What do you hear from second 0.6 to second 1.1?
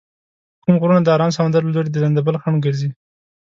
کوم غرونه د